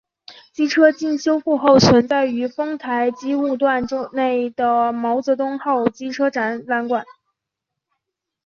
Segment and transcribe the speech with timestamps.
[0.51, 7.05] 机车经修复后存放于丰台机务段内的毛泽东号机车展览馆。